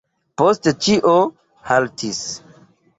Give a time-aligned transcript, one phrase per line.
[0.41, 1.15] Poste ĉio
[1.71, 2.27] haltis.